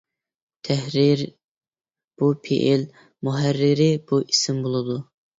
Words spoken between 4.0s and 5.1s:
بۇ ئىسىم بولىدۇ.